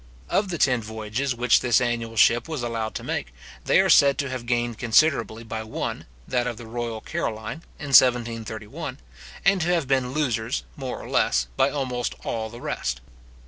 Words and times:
Of 0.29 0.49
the 0.49 0.57
ten 0.57 0.81
voyages 0.81 1.35
which 1.35 1.59
this 1.59 1.79
annual 1.79 2.15
ship 2.17 2.47
was 2.47 2.63
allowed 2.63 2.95
to 2.95 3.03
make, 3.03 3.31
they 3.65 3.79
are 3.81 3.87
said 3.91 4.17
to 4.17 4.29
have 4.31 4.47
gained 4.47 4.79
considerably 4.79 5.43
by 5.43 5.61
one, 5.61 6.07
that 6.27 6.47
of 6.47 6.57
the 6.57 6.65
Royal 6.65 7.01
Caroline, 7.01 7.61
in 7.77 7.89
1731; 7.93 8.97
and 9.45 9.61
to 9.61 9.67
have 9.67 9.87
been 9.87 10.11
losers, 10.13 10.63
more 10.75 10.99
or 10.99 11.07
less, 11.07 11.49
by 11.55 11.69
almost 11.69 12.15
all 12.23 12.49
the 12.49 12.61
rest. 12.61 12.99